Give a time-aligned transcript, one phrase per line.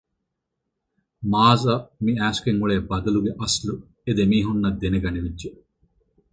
[1.31, 3.73] މާޒްއަށް މި އައިސްގެން އުޅޭ ބަދަލުގެ އަސްލު
[4.05, 5.49] އެދެމީހުންނަށް ދެނެގަނެވިއްޖެ